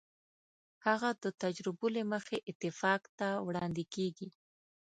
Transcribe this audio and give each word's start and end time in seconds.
هغه 0.85 1.09
د 1.23 1.25
تجربو 1.43 1.87
له 1.95 2.03
مخې 2.13 2.37
اتفاق 2.51 3.01
ته 3.19 3.27
وړاندې 3.47 3.83
کېږي. 3.93 4.29